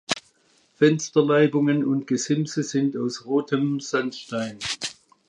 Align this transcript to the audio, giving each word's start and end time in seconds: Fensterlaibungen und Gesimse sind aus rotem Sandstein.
Fensterlaibungen 0.77 1.85
und 1.85 2.07
Gesimse 2.07 2.63
sind 2.63 2.97
aus 2.97 3.25
rotem 3.25 3.79
Sandstein. 3.79 4.57